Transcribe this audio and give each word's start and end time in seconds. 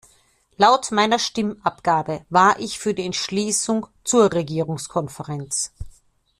Laut 0.57 0.91
meiner 0.91 1.19
Stimmabgabe 1.19 2.25
war 2.31 2.59
ich 2.59 2.79
für 2.79 2.95
die 2.95 3.05
Entschließung 3.05 3.85
zur 4.03 4.31
Regierungskonferenz. 4.33 5.73